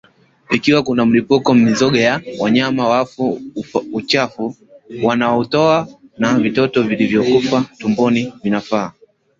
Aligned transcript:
Ikiwa 0.49 0.83
kuna 0.83 1.05
mlipuko 1.05 1.53
mizoga 1.53 1.99
ya 2.01 2.21
wanyama 2.39 2.87
wafu 2.89 3.41
uchafu 3.93 4.55
wanaoutoa 5.03 5.87
na 6.17 6.39
vitoto 6.39 6.83
vilivyokufa 6.83 7.65
tumboni 7.77 8.33
vinafaa 8.43 8.93